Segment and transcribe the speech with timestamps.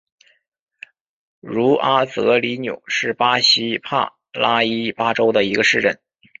[1.41, 5.99] 茹阿泽里纽是巴西帕拉伊巴州的一个市镇。